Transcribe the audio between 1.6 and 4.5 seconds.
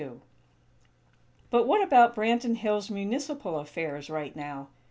what about Branton Hills' municipal affairs, right